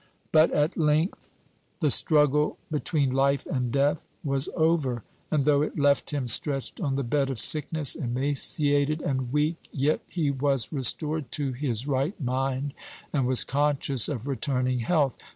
[0.31, 1.31] But, at length,
[1.79, 6.95] the struggle between life and death was over, and though it left him stretched on
[6.95, 12.73] the bed of sickness, emaciated and weak, yet he was restored to his right mind,
[13.13, 15.19] and was conscious of returning health.